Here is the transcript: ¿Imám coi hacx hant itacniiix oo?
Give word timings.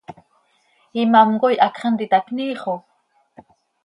¿Imám 1.01 1.29
coi 1.41 1.55
hacx 1.63 1.79
hant 1.83 2.03
itacniiix 2.05 2.61
oo? 2.73 2.79